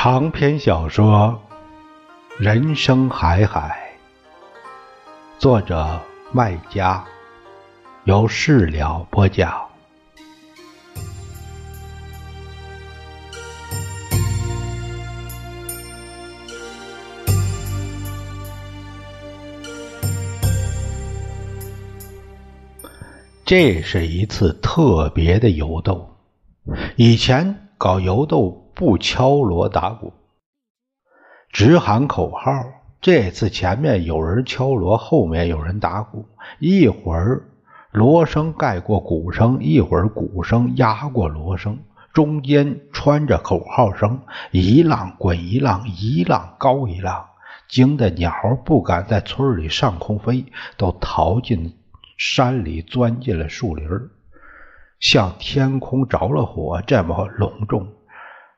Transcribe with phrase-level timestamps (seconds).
[0.00, 1.36] 长篇小说
[2.40, 3.98] 《人生海海》，
[5.40, 6.00] 作者
[6.30, 7.04] 麦家，
[8.04, 9.52] 由事了播讲。
[23.44, 26.08] 这是一次特别的游斗。
[26.94, 30.12] 以前搞游斗不敲锣打鼓，
[31.50, 32.62] 只喊口号。
[33.00, 36.26] 这次前面有人敲锣，后面有人打鼓，
[36.60, 37.42] 一会儿
[37.90, 41.80] 锣声盖过鼓声，一会儿鼓声压过锣声，
[42.12, 44.20] 中间穿着口号声，
[44.52, 47.26] 一浪滚一浪，一浪高一浪，
[47.68, 48.32] 惊得鸟
[48.64, 50.44] 不敢在村里上空飞，
[50.76, 51.74] 都逃进。
[52.16, 53.88] 山里钻进了树林
[55.00, 57.88] 像天空着了火这么隆重，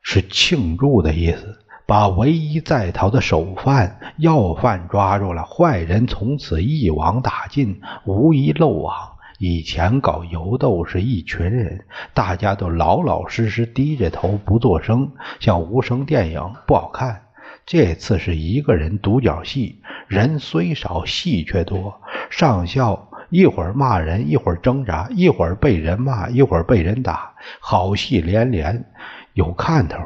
[0.02, 1.58] 是庆祝的意思。
[1.86, 8.94] 把唯一在逃的首犯、要犯抓住了，坏人从此一网打尽，无一漏网。
[9.40, 11.84] 以前搞游斗是一群人，
[12.14, 17.22] 大家都老老实实低着头不作声，像无声电影，不好看。
[17.66, 22.00] 这次是一个人独角戏，人虽少，戏却多。
[22.30, 23.08] 上校。
[23.30, 28.84] 一会儿骂人，一会儿挣扎，一会儿被人骂，一会儿被人打，好戏连连，
[29.32, 29.96] 有看头。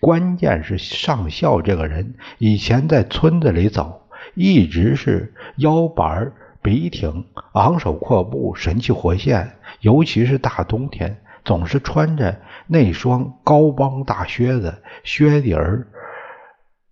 [0.00, 9.56] 关键是上校这个人以前在村子里走，一直是腰板笔挺，昂首阔步，神气活现。
[9.80, 15.88] 尤其是大冬天，总是穿着那双高帮大靴子，靴底儿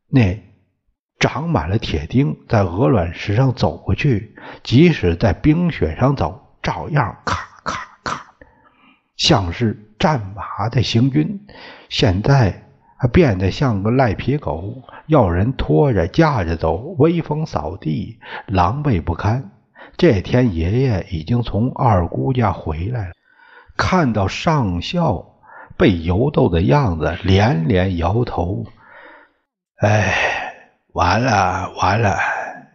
[0.09, 0.43] 那。
[1.21, 8.35] 长满了铁钉，在鹅卵石上走过去，即使在冰雪上走，照样咔咔咔，
[9.17, 11.47] 像是战马的行军。
[11.89, 12.67] 现在
[12.99, 19.53] 还变得像个赖皮狗，要人拖着架着走，威风扫地，狼狈不堪。
[19.97, 23.13] 这天，爷爷已经从二姑家回来了，
[23.79, 25.25] 看到上校
[25.79, 28.67] 被游斗的样子，连连摇头
[29.81, 30.13] ：“哎。”
[30.93, 32.19] 完了完了，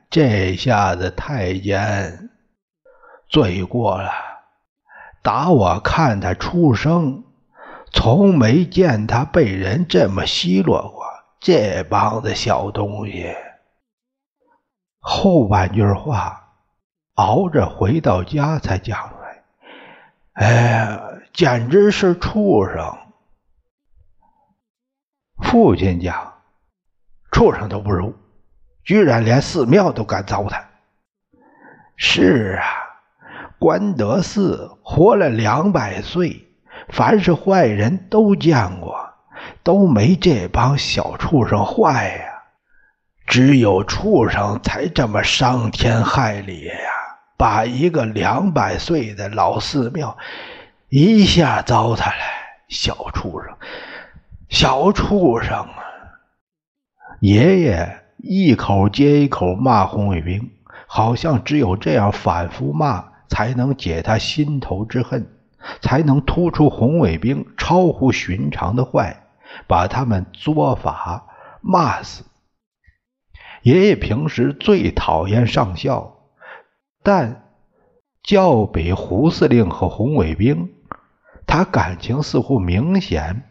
[0.09, 2.31] 这下子太监
[3.29, 4.09] 罪过了。
[5.21, 7.23] 打我看他出生，
[7.91, 11.05] 从没见他被人这么奚落过。
[11.39, 13.33] 这帮子小东西，
[14.99, 16.49] 后半句话
[17.13, 19.43] 熬着回到家才讲出来。
[20.33, 20.99] 哎，
[21.33, 22.97] 简直是畜生！
[25.41, 26.33] 父亲讲。
[27.31, 28.13] 畜生都不如，
[28.83, 30.61] 居然连寺庙都敢糟蹋。
[31.95, 32.65] 是啊，
[33.59, 36.47] 关德寺活了两百岁，
[36.87, 38.97] 凡是坏人都见过，
[39.63, 42.25] 都没这帮小畜生坏呀。
[43.27, 46.73] 只有畜生才这么伤天害理呀，
[47.37, 50.17] 把一个两百岁的老寺庙
[50.87, 52.23] 一下糟蹋了。
[52.69, 53.55] 小畜生，
[54.47, 55.83] 小畜生啊！
[57.19, 60.51] 爷爷一口接一口骂红卫兵，
[60.87, 65.39] 好像只有这样反复骂，才能解他心头之恨，
[65.81, 69.27] 才能突出红卫兵超乎寻常的坏，
[69.67, 71.27] 把他们作法
[71.61, 72.25] 骂死。
[73.61, 76.17] 爷爷平时最讨厌上校，
[77.03, 77.43] 但
[78.23, 80.73] 较比胡司令和红卫兵，
[81.45, 83.43] 他感情似乎明显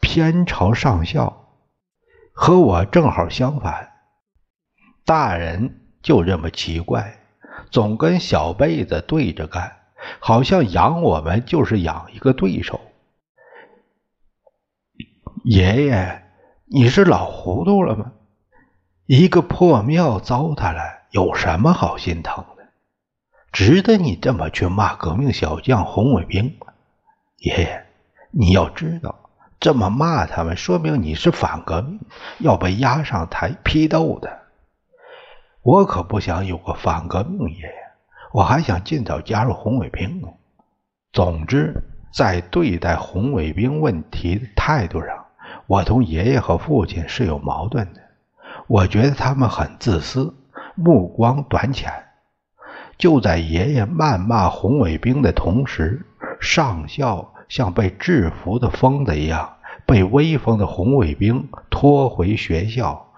[0.00, 1.40] 偏朝上校。
[2.36, 3.92] 和我正好相反，
[5.04, 7.20] 大人就这么奇怪，
[7.74, 9.78] 总跟小辈子对着干，
[10.20, 12.80] 好像养我们就是养一个对手。
[15.42, 16.22] 爷爷，
[16.66, 18.12] 你是老糊涂了吗？
[19.06, 22.68] 一个破庙糟蹋了，有什么好心疼的？
[23.50, 26.56] 值得你这么去骂革命小将红卫兵？
[27.38, 27.86] 爷爷，
[28.30, 29.18] 你要知道。
[29.58, 31.98] 这么骂他们，说明你是反革命，
[32.38, 34.43] 要被押上台批斗的。
[35.64, 37.72] 我可不想有个反革命爷爷，
[38.32, 40.28] 我还想尽早加入红卫兵呢。
[41.10, 41.82] 总之，
[42.12, 45.24] 在对待红卫兵问题的态度上，
[45.66, 48.00] 我同爷爷和父亲是有矛盾的。
[48.66, 50.34] 我觉得他们很自私，
[50.74, 51.90] 目光短浅。
[52.98, 56.04] 就在爷爷谩骂红卫兵的同时，
[56.40, 57.32] 上校。
[57.46, 63.12] 像被制服的疯子一样，被威风的红卫兵拖回学校。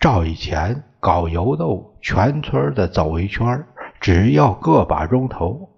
[0.00, 3.64] 照以前搞游斗，全村的走一圈，
[4.00, 5.70] 只要个把钟头。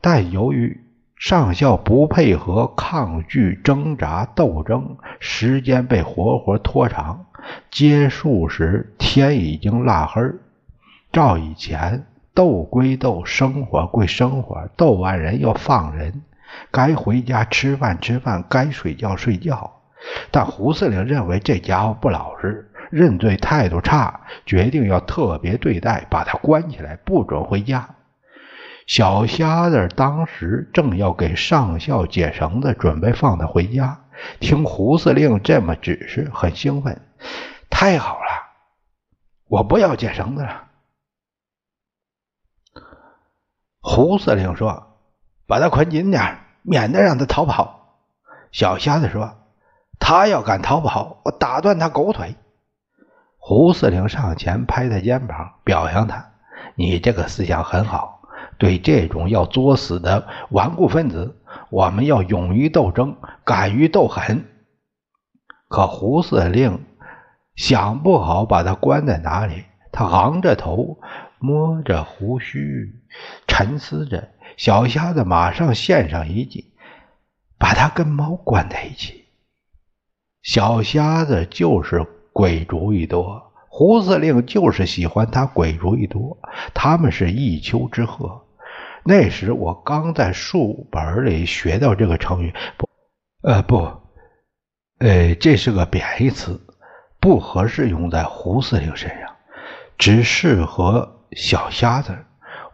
[0.00, 0.80] 但由于
[1.16, 7.26] 上校不配合，抗拒、挣扎、斗争，时间被活活拖长。
[7.70, 10.20] 结束时，天已经蜡黑。
[11.12, 16.22] 照以前，斗归斗，生活归生活，斗完人要放人，
[16.70, 19.70] 该回家吃饭吃饭，该睡觉睡觉。
[20.30, 27.96] 但胡司令认为这家伙不老实，认罪态度差，决定要特别对待，把他关起来，不准回家。
[28.86, 34.00] 小瞎子当时正要给上校解绳子，准备放他回家。
[34.40, 37.00] 听胡司令这么指示，很兴奋。
[37.70, 38.26] 太好了，
[39.46, 40.64] 我不要解绳子了。
[43.80, 44.98] 胡司令说
[45.46, 47.96] ：“把他捆紧点，免得让他逃跑。”
[48.52, 49.38] 小瞎子说
[49.98, 52.34] ：“他要敢逃跑，我打断他狗腿。”
[53.42, 56.30] 胡司令上前拍他肩膀，表扬他
[56.76, 58.20] ：“你这个思想很好。”
[58.58, 61.40] 对这种要作死的顽固分子，
[61.70, 64.44] 我们要勇于斗争，敢于斗狠。
[65.66, 66.84] 可胡司令
[67.56, 70.98] 想不好把他关在哪里，他昂着头，
[71.38, 73.00] 摸着胡须，
[73.48, 74.28] 沉思着。
[74.58, 76.74] 小瞎子马上献上一计，
[77.58, 79.24] 把他跟猫关在一起。
[80.42, 86.38] 小瞎子就是鬼主意多，胡司令就是喜欢他鬼主意多，
[86.74, 88.42] 他们是一丘之貉。
[89.02, 92.88] 那时我刚在书本里学到这个成语，不，
[93.42, 93.90] 呃，不，
[94.98, 96.60] 呃，这是个贬义词，
[97.18, 99.36] 不合适用在胡司令身上，
[99.96, 102.16] 只适合小瞎子。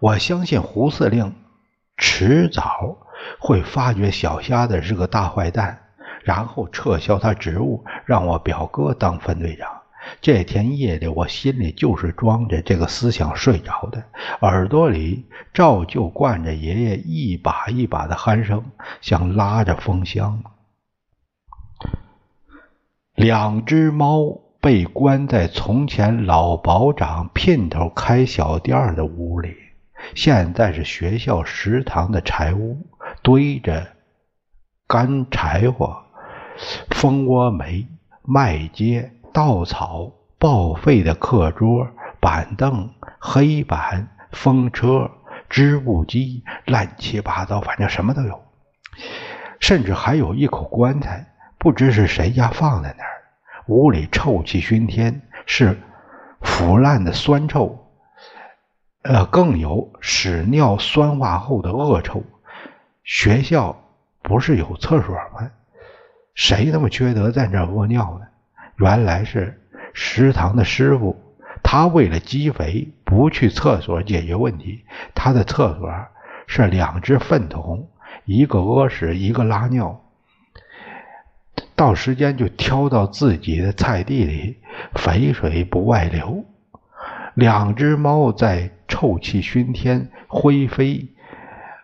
[0.00, 1.34] 我相信胡司令
[1.96, 2.98] 迟早
[3.38, 5.85] 会发觉小瞎子是个大坏蛋，
[6.26, 9.70] 然后撤销他职务，让我表哥当分队长。
[10.20, 14.02] 这天夜里，我心里就是装着这个思想睡着的，
[14.40, 18.64] 耳朵里照旧灌着爷爷一把一把的鼾声，
[19.00, 20.42] 像拉着风箱。
[23.14, 29.54] 两只猫被关在从前老保长姘头开小店的屋里，
[30.16, 32.84] 现在是学校食堂的柴屋，
[33.22, 33.86] 堆着
[34.88, 36.04] 干柴火、
[36.90, 37.86] 蜂窝煤、
[38.22, 39.10] 麦秸。
[39.32, 41.86] 稻草、报废的课桌、
[42.20, 42.88] 板凳、
[43.18, 45.10] 黑板、风车、
[45.50, 48.42] 织布机，乱七八糟，反正什么都有。
[49.60, 51.26] 甚至还有一口棺材，
[51.58, 53.10] 不知是谁家放在那儿。
[53.66, 55.78] 屋里臭气熏天，是
[56.40, 57.90] 腐烂的酸臭，
[59.02, 62.22] 呃，更有屎尿酸化后的恶臭。
[63.04, 63.78] 学校
[64.22, 65.50] 不是有厕所吗？
[66.36, 68.26] 谁那么缺德在那儿屙尿呢？
[68.76, 69.58] 原来是
[69.94, 71.16] 食堂的师傅，
[71.62, 74.84] 他为了积肥不去厕所解决问题。
[75.14, 75.90] 他的厕所
[76.46, 77.88] 是两只粪桶，
[78.26, 80.02] 一个屙屎，一个拉尿。
[81.74, 84.58] 到时间就挑到自己的菜地里，
[84.94, 86.44] 肥水不外流。
[87.32, 91.08] 两只猫在臭气熏天、灰飞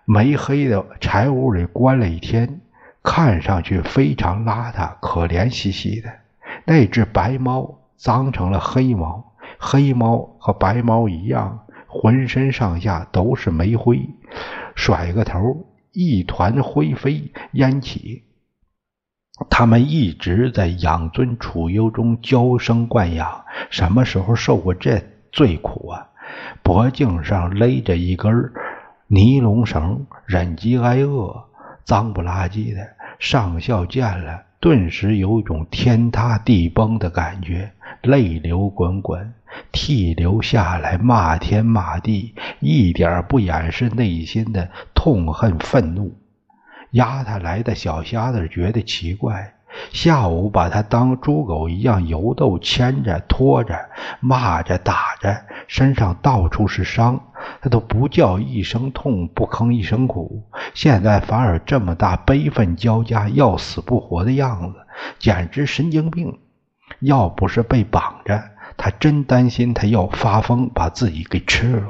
[0.04, 2.61] 煤黑的柴屋里关了一天，
[3.02, 6.10] 看上去非常邋遢、可怜兮兮的。
[6.64, 14.08] 那只白猫脏成了黑猫，黑猫和白猫一样，浑身上下都是煤灰，
[14.74, 18.24] 甩个头，一团灰飞烟起。
[19.50, 26.10] 他们一直在养尊处优中娇生惯养，什么时候受过这罪苦啊？
[26.62, 28.52] 脖颈上勒着一根
[29.08, 31.44] 尼龙绳，忍饥挨饿，
[31.84, 32.80] 脏不拉几的。
[33.22, 34.42] 上校见了。
[34.58, 37.70] 顿时有种天塌地崩的感觉，
[38.02, 39.32] 泪流滚滚，
[39.70, 46.16] 涕流下来，骂天骂地，一点不掩饰内心的痛恨愤怒。
[46.90, 49.54] 押他来的小瞎子觉得奇怪。
[49.90, 53.74] 下午把他当猪狗一样游斗，牵着、拖着、
[54.20, 57.20] 骂着、打着，身上到处是伤，
[57.60, 60.42] 他都不叫一声痛，不吭一声苦。
[60.74, 64.78] 现在反而这么大悲愤交加、要死不活的样子，
[65.18, 66.38] 简直神经病。
[67.00, 68.42] 要不是被绑着，
[68.76, 71.86] 他真担心他要发疯，把自己给吃了。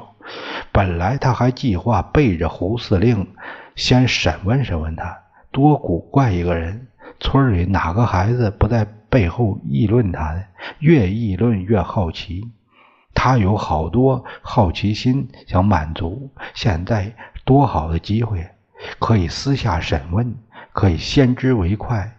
[0.70, 3.34] 本来他还计划背着胡司令
[3.74, 5.18] 先审问审问他，
[5.50, 6.86] 多古怪一个人。
[7.22, 10.44] 村里哪个孩子不在背后议论他？
[10.80, 12.50] 越议论越好奇，
[13.14, 16.30] 他有好多好奇心想满足。
[16.52, 17.14] 现在
[17.44, 18.46] 多好的机会，
[18.98, 20.34] 可以私下审问，
[20.72, 22.18] 可以先知为快。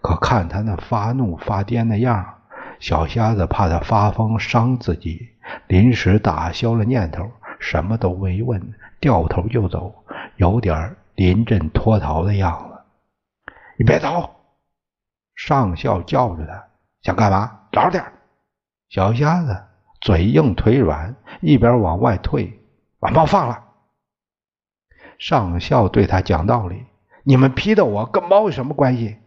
[0.00, 2.34] 可看他那发怒发癫的样
[2.80, 5.28] 小瞎子怕他发疯伤自己，
[5.66, 9.94] 临时打消了念头，什么都没问，掉头就走，
[10.36, 13.52] 有点临阵脱逃的样子。
[13.76, 14.37] 你别走！
[15.38, 16.64] 上校叫着他，
[17.00, 17.60] 想干嘛？
[17.70, 18.04] 找着点
[18.88, 19.56] 小瞎子
[20.00, 22.58] 嘴硬腿软，一边往外退，
[22.98, 23.62] 把猫放了。
[25.16, 26.86] 上校对他讲道理
[27.22, 29.18] ：“你们批斗我，跟猫有什么关系？”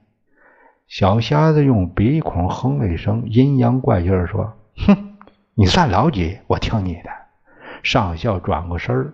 [0.86, 4.54] 小瞎子用鼻孔哼了一声，阴阳怪气地说
[4.86, 5.16] ：“哼，
[5.54, 6.40] 你算老几？
[6.48, 7.10] 我听你的。”
[7.84, 9.14] 上校转过身，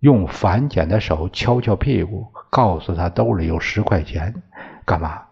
[0.00, 4.42] 用反剪的手敲敲屁股，告诉他兜里有十块钱，
[4.86, 5.24] 干嘛？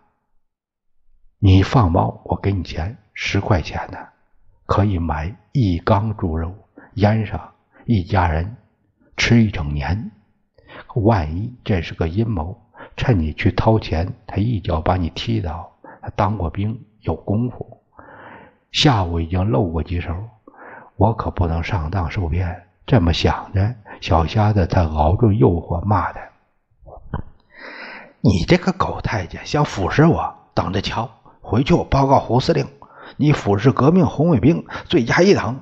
[1.45, 3.99] 你放猫，我给你钱，十块钱呢，
[4.65, 6.55] 可以买一缸猪肉，
[6.95, 7.53] 腌上，
[7.85, 8.57] 一家人
[9.17, 10.13] 吃一整年。
[10.95, 12.57] 万一这是个阴谋，
[12.97, 15.69] 趁你去掏钱，他一脚把你踢倒。
[16.01, 17.83] 他当过兵，有功夫。
[18.71, 20.15] 下午已经露过几手，
[20.95, 22.69] 我可不能上当受骗。
[22.87, 26.21] 这么想着，小瞎子他熬住诱惑，骂他
[28.23, 31.11] ：“你这个狗太监，想腐蚀我，等着瞧！
[31.43, 32.67] 回去我报告胡司令，
[33.19, 35.61] 你俯视革命红卫兵，罪加一等。”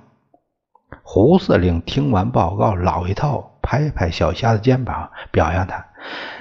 [1.02, 3.48] 胡司令听完报告，老一套。
[3.62, 5.84] 拍拍小瞎子肩膀，表扬他：“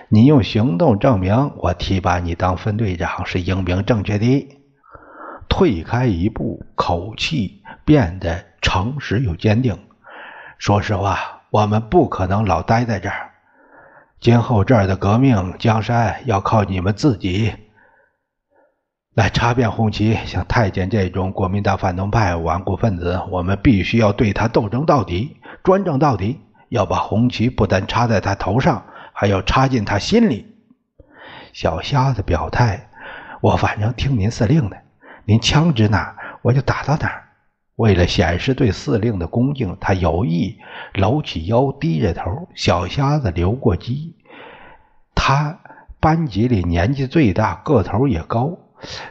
[0.08, 4.48] 你用行动证明我提拔你当分队长是英明正确的。”
[5.50, 9.77] 退开一步，口气变得诚实又坚定。
[10.58, 13.31] 说实话，我们不可能老待在这儿。
[14.22, 17.53] 今后这儿的革命江山要靠你们自己
[19.19, 20.17] 来插遍红旗。
[20.25, 26.39] 像太监这种国民党反动派顽固分子，我们必须要对他斗争到底，专政到底。
[26.69, 30.55] 要把红旗不但插在他头上，还要插进他心里。
[31.51, 32.88] 小瞎子表态
[33.41, 34.77] ：“我反正听您司令的，
[35.25, 37.23] 您枪指哪，我就打到哪。”
[37.75, 40.59] 为了显示对司令的恭敬，他有意
[40.93, 42.47] 搂起腰，低着头。
[42.55, 44.15] 小瞎子留过级，
[45.13, 45.59] 他
[45.99, 48.55] 班级里年纪最大，个头也高，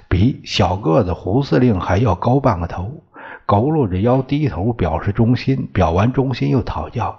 [0.09, 3.03] 比小个子胡司令还要高半个头。
[3.47, 5.67] 佝偻着腰，低头表示忠心。
[5.73, 7.19] 表完忠心，又讨教：“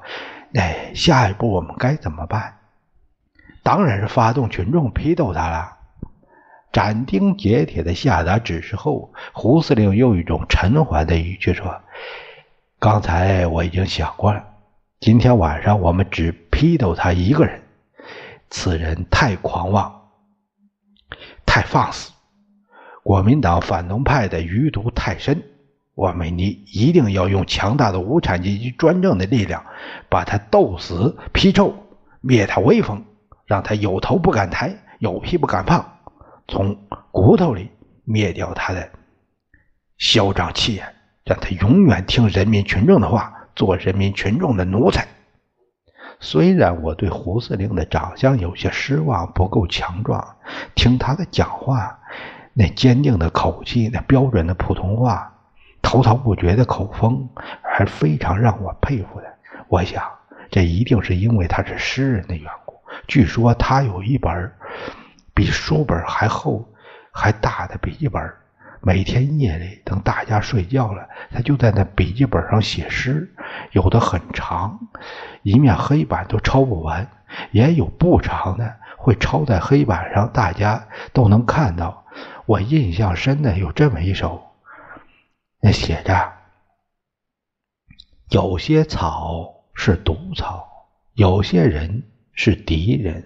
[0.53, 2.57] 哎，下一步我们该怎么办？”
[3.63, 5.77] 当然是发动群众批斗他了。
[6.71, 11.81] 斩钉截铁的下达指示后，胡司令用一种沉缓的语气说
[12.77, 14.43] ：“刚才我已经想过了，
[14.99, 17.63] 今天晚上我们只批斗他一个人。
[18.51, 20.09] 此人太狂妄，
[21.43, 22.11] 太放肆，
[23.03, 25.43] 国民党反动派的余毒太深。”
[25.95, 29.65] 我们你一定要用强大的无产阶级专政的力量，
[30.07, 31.75] 把他斗死、批臭、
[32.21, 33.03] 灭他威风，
[33.45, 35.85] 让他有头不敢抬，有屁不敢放，
[36.47, 36.77] 从
[37.11, 37.69] 骨头里
[38.05, 38.89] 灭掉他的
[39.97, 40.85] 嚣张气焰，
[41.25, 45.05] 让他永远听人民群众的话，做人民群众的奴才。
[46.21, 50.37] 虽然我对胡司令的长相有些失望，不够强壮，
[50.75, 51.99] 听他的讲话，
[52.53, 55.33] 那坚定的口气，那标准的普通话。
[55.81, 57.29] 滔滔不绝的口风，
[57.63, 59.27] 还非常让我佩服的。
[59.69, 60.03] 我想，
[60.51, 62.75] 这一定是因为他是诗人的缘故。
[63.07, 64.51] 据说他有一本
[65.33, 66.67] 比书本还厚、
[67.13, 68.21] 还大的笔记本，
[68.81, 73.33] 每天夜里等大家睡觉了，他就在那笔记本上写诗。
[73.71, 74.77] 有的很长，
[75.43, 77.05] 一面黑板都抄不完；
[77.51, 81.98] 也有不长的，会抄在黑板上，大家都能看到。
[82.49, 84.41] 我印象深的有这么一首。
[85.61, 86.33] 那写着：
[88.29, 90.67] 有些草是毒草，
[91.13, 92.01] 有些人
[92.33, 93.23] 是敌人，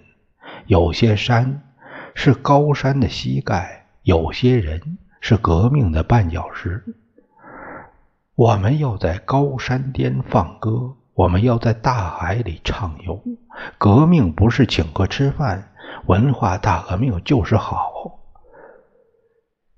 [0.66, 1.64] 有些山
[2.14, 6.84] 是高山的膝盖，有些人是革命的绊脚石。
[8.36, 13.24] 我们要在高山巅放歌，我们要在大海里畅游。
[13.78, 15.72] 革命不是请客吃饭，
[16.08, 18.13] 文化大革命就是好。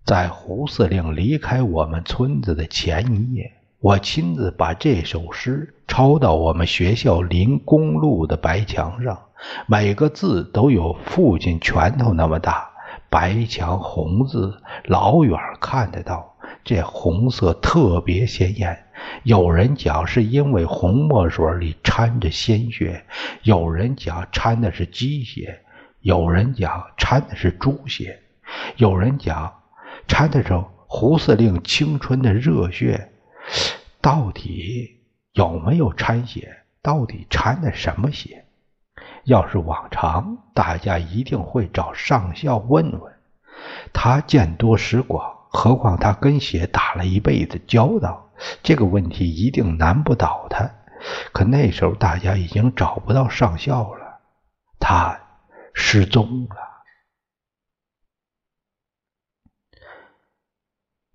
[0.05, 9.19] 在胡司令离开我们村子的前一夜，我亲自把这首诗抄到我们学校临公路的白墙上，
[9.65, 12.69] 每个字都有父亲拳头那么大，
[13.09, 16.35] 白墙红字，老远看得到。
[16.63, 18.85] 这红色特别鲜艳，
[19.23, 23.03] 有人讲是因为红墨水里掺着鲜血，
[23.41, 25.61] 有人讲掺的是鸡血，
[26.01, 28.19] 有人讲掺的是猪血，
[28.77, 29.51] 有人讲。
[30.07, 33.11] 掺的着胡司令青春的热血，
[34.01, 35.01] 到底
[35.33, 36.63] 有没有掺血？
[36.81, 38.45] 到底掺的什么血？
[39.23, 43.13] 要是往常，大家一定会找上校问问。
[43.91, 48.29] 他见多识广，何况他跟血打了一辈子交道，
[48.61, 50.69] 这个问题一定难不倒他。
[51.33, 54.19] 可那时候大家已经找不到上校了，
[54.79, 55.19] 他
[55.73, 56.74] 失踪了。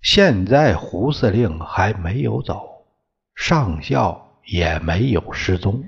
[0.02, 2.87] 现在胡司令还没有走，
[3.35, 5.85] 上校也没有失踪，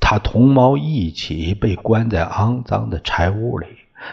[0.00, 3.66] 他同猫一起被关在肮脏的柴屋里，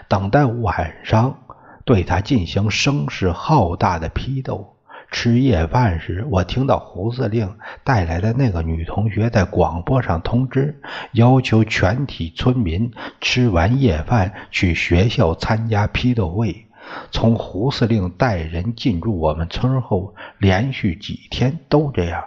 [0.10, 1.40] 等待晚上
[1.86, 4.76] 对他进行声势浩大的批斗。
[5.12, 10.82] 吃夜饭时，我听到胡司令带来的那个女同学在广播上通知，
[11.14, 12.92] 要求全体村民
[13.22, 16.66] 吃完夜饭去学校参加批斗会。
[17.12, 22.24] 从胡司令带人进驻我们村后，连续几天都这样。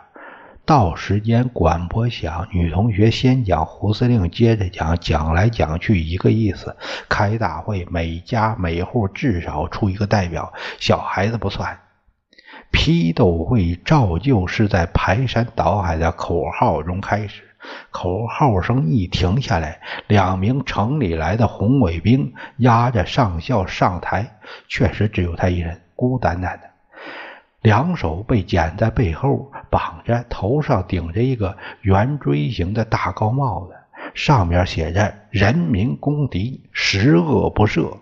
[0.64, 6.76] 到时间广播响，女同学先讲，胡司令接着讲，讲来讲去一个意思：
[7.08, 11.80] 开大会，每家每户至少出一个代表，小孩子不算。
[12.70, 17.42] 批斗会照旧是在排山倒海的口号中开始，
[17.90, 24.38] 口号声一停下来，两名城里来的红卫兵押着上校上台，
[24.68, 26.70] 确实只有他一人，孤单单的，
[27.60, 33.74] 两手被剪在背后绑着，头上顶着一个圆锥形的大高帽子，
[34.14, 37.98] 上面写着“人民公敌，十恶不赦”。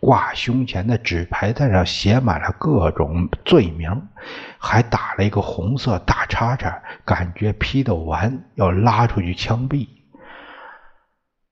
[0.00, 4.08] 挂胸前的纸牌子上写满了各种罪名，
[4.58, 9.88] 还打了一个红色大叉叉，感觉批斗完要拉出去枪毙。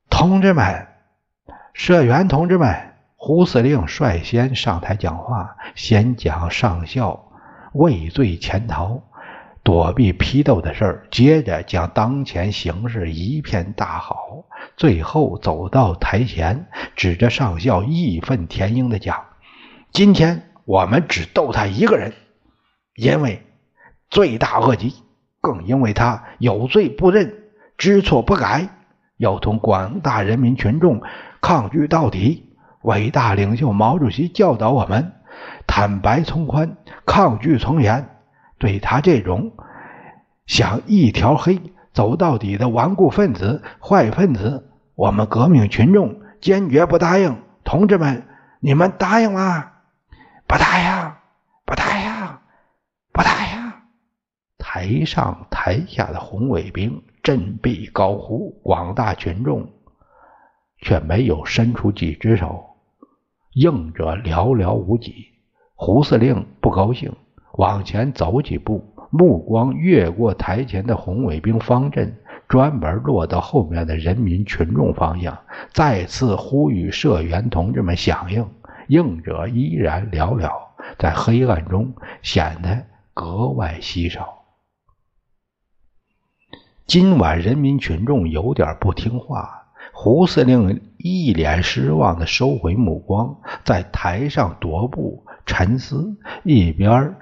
[0.09, 0.87] 同志们，
[1.75, 7.33] 社员同志们，胡司令率先上台讲话，先讲上校
[7.73, 9.03] 畏罪潜逃。
[9.67, 14.45] 躲避批斗的事儿，接着讲当前形势一片大好，
[14.77, 19.25] 最后走到台前，指着上校义愤填膺地讲
[19.91, 22.13] ：“今天我们只斗他一个人，
[22.95, 23.43] 因为
[24.09, 24.95] 罪大恶极，
[25.41, 27.35] 更因为他有罪不认，
[27.77, 28.69] 知错不改，
[29.17, 31.03] 要同广大人民群众
[31.41, 32.53] 抗拒到底。
[32.83, 35.11] 伟大领袖毛主席教导我们：
[35.67, 38.11] 坦白从宽，抗拒从严。”
[38.59, 39.53] 对他这种
[40.47, 41.61] 想一条黑
[41.93, 47.43] 走到底的顽固分子、坏分子，我们革命群众坚决不答应。
[47.65, 48.27] 同志们，
[48.61, 49.73] 你们答应吗？
[50.47, 51.13] 不答应，
[51.65, 52.39] 不答应，
[53.13, 53.73] 不答应！
[54.59, 59.69] 台上台下的红卫兵振臂高呼，广大群众
[60.81, 62.77] 却没有伸出几只手，
[63.53, 65.33] 应者寥寥无几。
[65.75, 67.15] 胡司令不高兴。
[67.57, 72.17] 往前走几步，目光越过台前的红卫兵方阵，
[72.49, 75.39] 专门落到后面的人民群众方向，
[75.73, 78.47] 再次呼吁社员同志们响应。
[78.89, 80.53] 应者依然寥寥，
[80.97, 81.93] 在黑暗中
[82.23, 84.45] 显得格外稀少。
[86.87, 97.17] 今晚人民群众有点不听话，胡司令一脸失望的收回目光，在台上踱步沉思，一边。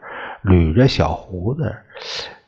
[0.45, 1.75] 捋着小胡子，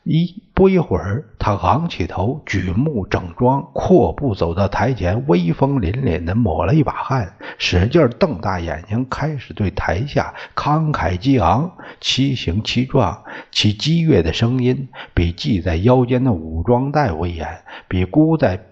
[0.03, 17.47] 一不一会儿，他昂起头，举目整装，阔步走到台前，威风凛凛地抹了一把汗，使劲瞪大眼睛，开始对台下慷慨激昂，七形七状，其激越的声音比系在腰间的武装带威严，
[17.87, 18.63] 比箍在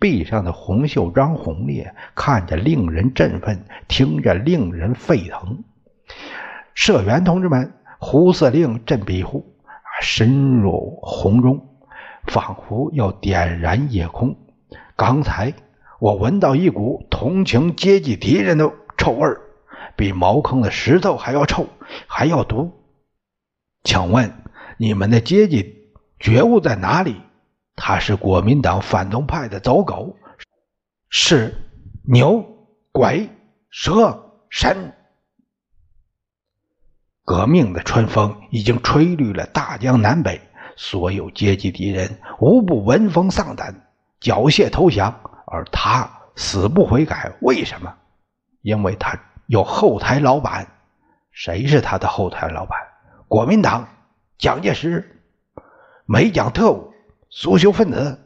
[0.00, 5.62] 臂上的红袖章红烈，看着令人振奋，听着令人沸腾。
[6.74, 7.74] 社员同志们。
[8.04, 9.54] 胡司令振臂呼，
[10.00, 11.68] 深入红中，
[12.26, 14.36] 仿佛要点燃夜空。
[14.96, 15.54] 刚才
[16.00, 19.28] 我闻到一股同情阶级敌人的臭味
[19.94, 21.68] 比茅坑的石头还要臭，
[22.08, 22.72] 还要毒。
[23.84, 24.32] 请问
[24.78, 27.20] 你们的阶级觉悟在哪里？
[27.76, 30.16] 他是国民党反动派的走狗，
[31.08, 31.54] 是
[32.02, 32.44] 牛
[32.90, 33.30] 鬼
[33.70, 34.92] 蛇神。
[37.24, 40.40] 革命的春风已经吹绿了大江南北，
[40.76, 43.88] 所有阶级敌人无不闻风丧胆，
[44.20, 47.32] 缴械投降，而他死不悔改。
[47.40, 47.94] 为什么？
[48.60, 50.66] 因为他有后台老板。
[51.30, 52.78] 谁是他的后台老板？
[53.26, 53.88] 国民党，
[54.36, 55.22] 蒋介石，
[56.04, 56.92] 美蒋特务，
[57.30, 58.18] 苏修分子。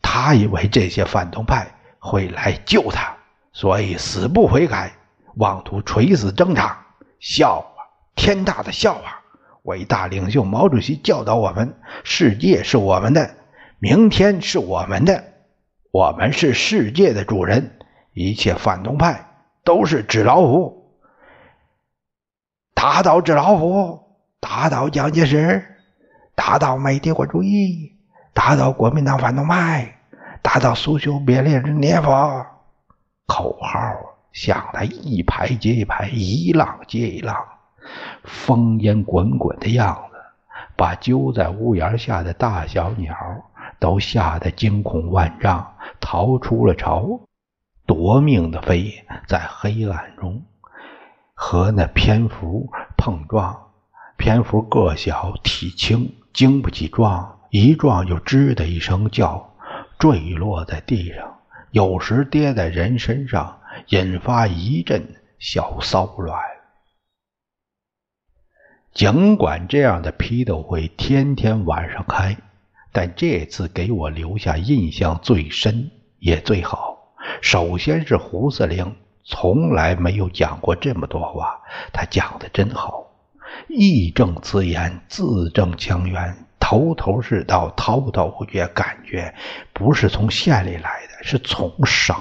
[0.00, 3.14] 他以为这些反动派会来救他，
[3.52, 4.92] 所以死不悔改，
[5.34, 6.86] 妄图垂死挣扎。
[7.20, 9.20] 笑话，天大的笑话！
[9.62, 13.34] 伟大领袖毛主席教导我们：世界是我们的，
[13.78, 15.24] 明天是我们的，
[15.90, 17.78] 我们是世界的主人。
[18.14, 19.28] 一切反动派
[19.62, 20.96] 都是纸老虎，
[22.74, 24.00] 打倒纸老虎，
[24.40, 25.62] 打倒蒋介石，
[26.34, 27.92] 打倒美帝国主义，
[28.32, 29.98] 打倒国民党反动派，
[30.42, 32.46] 打倒苏修别列日涅佛！
[33.26, 33.78] 口号
[34.32, 37.36] 响得一排接一排，一浪接一浪，
[38.24, 40.16] 烽烟滚滚的样子，
[40.76, 43.14] 把揪在屋檐下的大小鸟
[43.78, 47.20] 都吓得惊恐万丈，逃出了巢，
[47.86, 50.42] 夺命的飞在黑暗中
[51.34, 53.64] 和那蝙蝠碰撞。
[54.16, 59.54] 蝙蝠个小体轻，经不起撞，一撞就吱的一声叫，
[59.96, 61.37] 坠落在地上。
[61.70, 66.40] 有时跌在人身上，引发一阵小骚乱。
[68.94, 72.36] 尽管这样的批斗会天天晚上开，
[72.90, 77.14] 但这次给我留下印象最深也最好。
[77.42, 81.60] 首先是胡司令，从来没有讲过这么多话，
[81.92, 83.06] 他讲的真好。
[83.68, 88.66] 义正辞严，字正腔圆，头头是道，滔滔不绝。
[88.68, 89.34] 感觉
[89.72, 92.16] 不是从县里来的，是从省，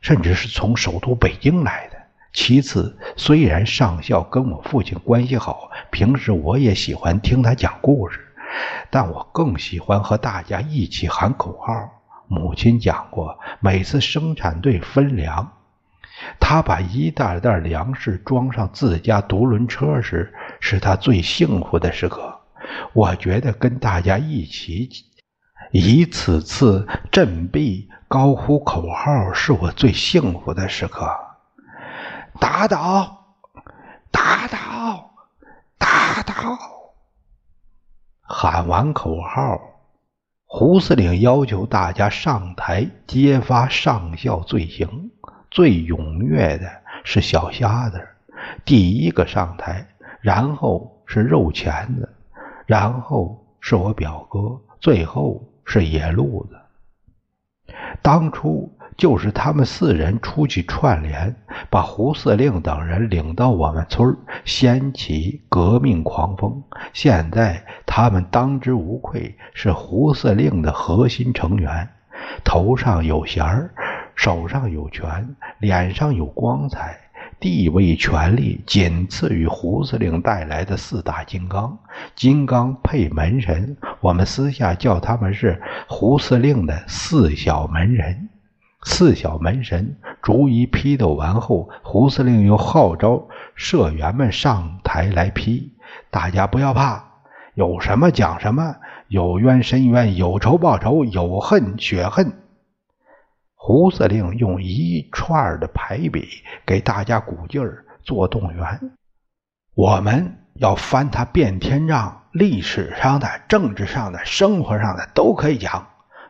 [0.00, 1.96] 甚至是从首都北京来的。
[2.32, 8.20] 其次，虽然上校跟我父亲关系好，平时我也喜欢听他讲故事，
[8.90, 11.72] 但我更喜欢和大家一起喊口号。
[12.28, 15.52] 母亲讲过，每次生产队分粮。
[16.40, 22.35] 他把一袋袋粮食装上自家独轮车时，是他最幸福的时刻。
[22.92, 24.88] 我觉得跟大家一起
[25.72, 31.08] 一次次振臂高呼口号，是我最幸福的时刻。
[32.38, 33.36] 打倒，
[34.10, 35.10] 打倒，
[35.78, 36.58] 打倒！
[38.22, 39.58] 喊完口号，
[40.44, 45.10] 胡司令要求大家上台揭发上校罪行。
[45.50, 46.70] 最踊跃的
[47.04, 48.06] 是小瞎子，
[48.64, 49.86] 第一个上台，
[50.20, 52.15] 然后是肉钳子，
[52.66, 56.56] 然后是我表哥，最后是野路子。
[58.02, 61.34] 当初就是他们四人出去串联，
[61.70, 66.62] 把胡司令等人领到我们村掀起革命狂风。
[66.92, 71.88] 现在他们当之无愧是胡司令的核心成员，
[72.44, 73.72] 头上有衔儿。
[74.14, 76.98] 手上有权，脸上有光彩，
[77.38, 81.78] 地位、权力仅次于胡司令带来的四大金刚。
[82.14, 88.28] 金刚配门神，我们私下叫他们是胡司令的四小门人。
[88.84, 95.72] 四小门神逐一批斗完后，胡司令又号召社员们上台来批。
[96.10, 97.04] 大家不要怕，
[97.54, 98.76] 有什么讲什么，
[99.08, 102.32] 有冤申冤，有仇报仇，有恨雪恨。
[103.66, 106.28] 胡司令用一串的排比
[106.64, 108.92] 给大家鼓劲儿、做动员。
[109.74, 115.84] 我们要翻他遍天账，历史上的、政治上的、生活上的都可以讲，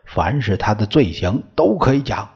[0.06, 2.26] 凡是他的罪行都可以讲。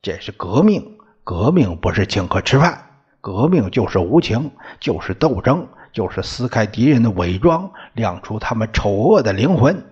[0.00, 2.80] 这是革命，革命不是请客吃饭，
[3.20, 9.84] 革命就是无情，就是斗争，就是撕开敌人的伪装，亮出他们丑恶的灵魂。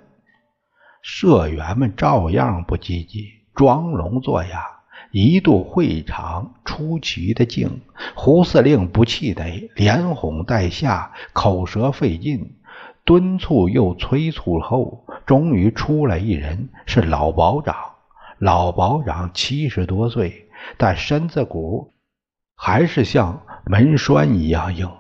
[1.02, 3.41] 社员们照样不积极。
[3.54, 7.80] 装聋作哑，一度会场出奇的静。
[8.14, 12.56] 胡司令不气馁，连哄带吓，口舌费劲，
[13.04, 17.76] 敦促又催促后，终于出来一人，是老保长。
[18.38, 21.92] 老保长七十多岁，但身子骨
[22.56, 24.90] 还是像门栓一样硬。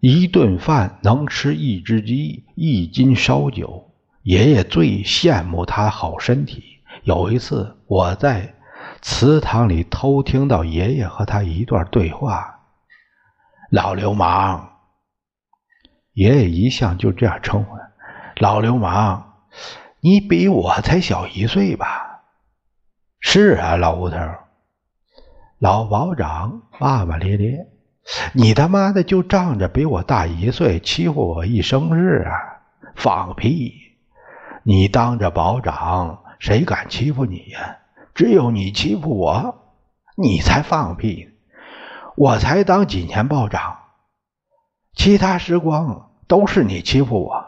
[0.00, 3.87] 一顿饭能吃一只鸡，一斤烧酒。
[4.28, 6.62] 爷爷最羡慕他好身体。
[7.04, 8.56] 有一次，我在
[9.00, 12.60] 祠堂里偷听到爷爷和他一段对话
[13.72, 14.68] ：“老流氓。”
[16.12, 17.74] 爷爷一向就这样称呼
[18.36, 19.22] ：“老流氓，
[20.00, 22.20] 你比我才小一岁吧
[23.20, 24.18] ？”“是啊，老吴头。”
[25.58, 27.66] 老保长骂骂咧咧
[28.36, 32.36] ：“你他妈的就仗着比我大一岁，欺负我一生日啊？
[32.94, 33.72] 放屁！”
[34.68, 37.78] 你当着保长，谁敢欺负你呀？
[38.14, 39.72] 只有你欺负我，
[40.14, 41.30] 你才放屁！
[42.16, 43.78] 我才当几年保长，
[44.92, 47.46] 其他时光都是你欺负我。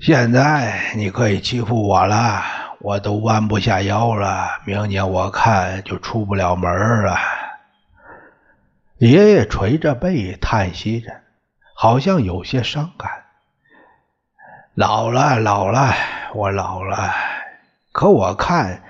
[0.00, 2.42] 现在你可以欺负我了，
[2.80, 7.14] 我都弯不下腰了，明年我看就出不了门了。
[8.96, 11.12] 爷爷垂着背叹息着，
[11.76, 13.21] 好像有些伤感。
[14.74, 15.92] 老了，老了，
[16.34, 17.12] 我老了。
[17.92, 18.82] 可我看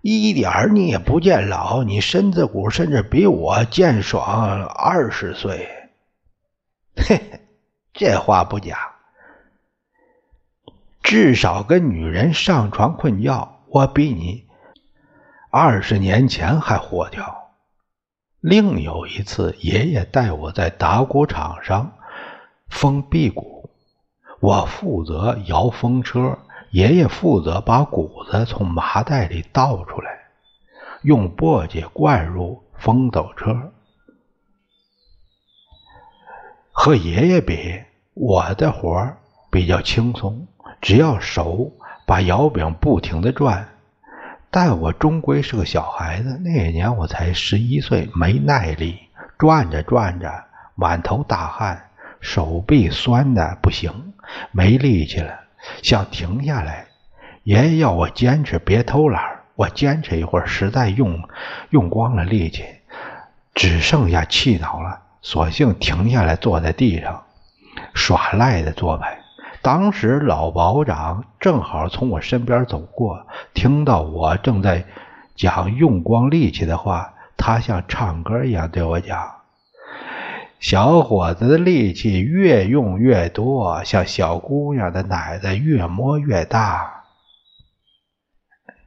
[0.00, 5.68] 一点你也不见老，你身子骨甚至比我健爽二十岁。
[6.96, 7.40] 嘿嘿，
[7.92, 8.76] 这话不假。
[11.04, 14.48] 至少跟女人上床困觉，我比你
[15.52, 17.52] 二十年前还活跳。
[18.40, 21.92] 另有一次，爷爷带我在打谷场上
[22.68, 23.61] 封辟谷，
[24.42, 26.36] 我负责摇风车，
[26.72, 30.10] 爷爷负责把谷子从麻袋里倒出来，
[31.02, 33.70] 用簸箕灌入风斗车。
[36.72, 39.12] 和爷爷比，我的活
[39.48, 40.48] 比较轻松。
[40.80, 41.70] 只要手
[42.04, 43.68] 把摇柄不停的转，
[44.50, 46.36] 但我终归是个小孩子。
[46.38, 48.98] 那年我才十一岁，没耐力，
[49.38, 50.28] 转着转着，
[50.74, 51.90] 满头大汗，
[52.22, 54.14] 手臂酸的不行，
[54.52, 55.40] 没力气了，
[55.82, 56.86] 想停下来。
[57.42, 59.40] 爷爷要我坚持，别偷懒。
[59.56, 61.28] 我坚持一会儿，实在用
[61.70, 62.64] 用光了力气，
[63.54, 67.24] 只剩下气恼了，索性停下来，坐在地上
[67.92, 69.18] 耍赖的做牌。
[69.60, 74.84] 当时老保长正好从我身边走过，听到我正在
[75.34, 79.34] 讲用光力气的话，他像唱歌一样对我讲
[80.62, 87.02] ：“小伙子的力气越用越多，像小姑娘的奶子越摸越大。”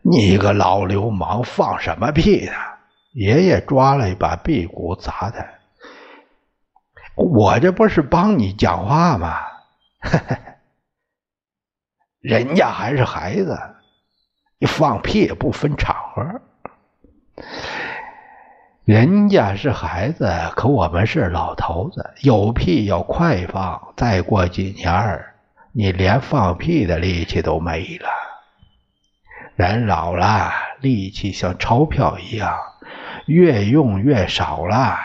[0.02, 2.54] 你个老流氓，放什么屁呢？
[3.12, 5.46] 爷爷抓了一把屁股砸他。
[7.16, 9.36] 我这不是帮你讲话吗？
[12.22, 13.60] 人家还是孩子，
[14.60, 16.42] 你放屁也不分场合。
[18.86, 23.94] 人家是孩子，可我们是老头子，有屁要快放。
[23.98, 25.26] 再过几年
[25.72, 28.08] 你连放屁的力气都没了。
[29.56, 32.56] 人老了，力气像钞票一样，
[33.26, 34.96] 越用越少了。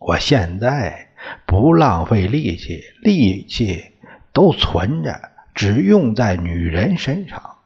[0.00, 1.10] 我现在
[1.46, 3.84] 不浪费力气，力气
[4.32, 5.30] 都存着。
[5.54, 7.56] 只用在女人身上。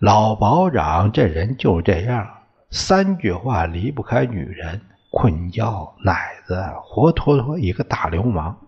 [0.00, 2.37] 老保长这人就这样，
[2.70, 8.58] 三句话离不开女人，困觉、奶子，活脱脱一个大流氓。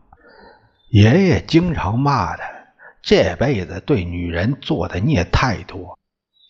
[0.88, 2.42] 爷爷经常骂他，
[3.02, 5.98] 这辈子对女人做的孽太多，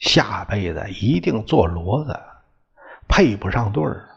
[0.00, 2.20] 下辈子一定做骡子，
[3.08, 4.08] 配不上对儿。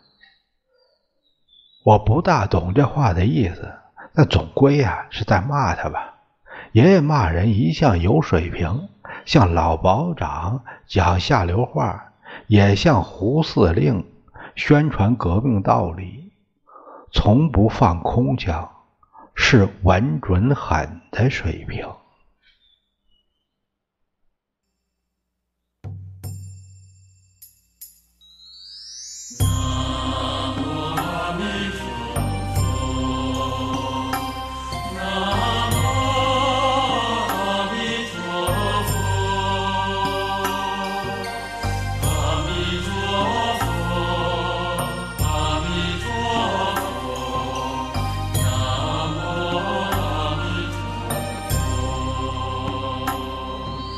[1.83, 3.73] 我不大懂这话的意思，
[4.13, 6.13] 那总归啊是在骂他吧。
[6.71, 8.89] 爷爷骂人一向有水平，
[9.25, 12.12] 像老保长讲下流话，
[12.47, 14.05] 也向胡司令
[14.55, 16.31] 宣传革命道理，
[17.11, 18.69] 从不放空枪，
[19.35, 21.87] 是稳准狠的水平。